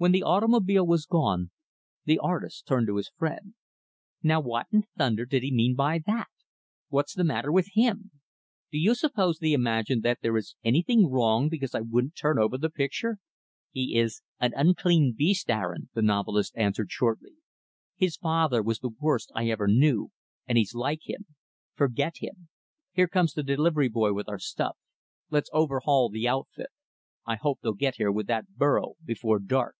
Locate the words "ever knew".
19.50-20.12